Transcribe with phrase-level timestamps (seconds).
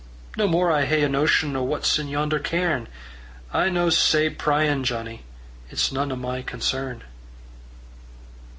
[0.35, 2.87] "No more I hae a notion O' what's in yonder cairn;
[3.53, 5.21] I'm no sae pryin', Johnnie,
[5.69, 7.03] It's none o' my concern."